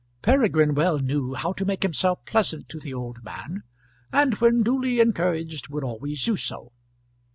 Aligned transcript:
Peregrine 0.23 0.73
well 0.73 0.97
knew 0.97 1.35
how 1.35 1.53
to 1.53 1.63
make 1.63 1.83
himself 1.83 2.25
pleasant 2.25 2.67
to 2.69 2.79
the 2.79 2.91
old 2.91 3.23
man, 3.23 3.61
and 4.11 4.33
when 4.39 4.63
duly 4.63 4.99
encouraged 4.99 5.67
would 5.69 5.83
always 5.83 6.25
do 6.25 6.35
so. 6.35 6.71